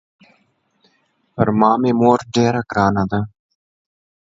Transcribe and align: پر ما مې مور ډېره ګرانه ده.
پر 1.33 1.47
ما 1.59 1.71
مې 1.81 1.91
مور 1.99 2.19
ډېره 2.33 2.61
ګرانه 2.71 3.03
ده. 3.11 3.19